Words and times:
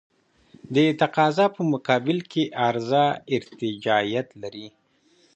د 0.75 0.77
تقاضا 1.01 1.45
په 1.55 1.61
مقابل 1.73 2.17
کې 2.31 2.43
عرضه 2.65 3.05
ارتجاعیت 3.35 4.27
لري. 4.41 4.67